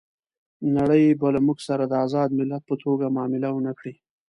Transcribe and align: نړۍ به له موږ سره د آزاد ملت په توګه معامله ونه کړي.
نړۍ 0.75 1.05
به 1.19 1.27
له 1.35 1.39
موږ 1.45 1.59
سره 1.67 1.83
د 1.87 1.93
آزاد 2.05 2.29
ملت 2.39 2.63
په 2.69 2.75
توګه 2.83 3.05
معامله 3.15 3.49
ونه 3.53 3.73
کړي. 3.79 3.93